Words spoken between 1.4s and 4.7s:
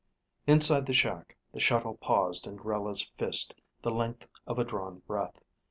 the shuttle paused in Grella's fist the length of a